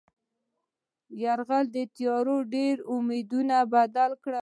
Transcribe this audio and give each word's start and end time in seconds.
د 1.09 1.11
یرغل 1.23 1.65
تیاریو 1.97 2.37
ډېر 2.53 2.75
امیدونه 2.93 3.55
پیدا 3.73 4.05
کړل. 4.23 4.39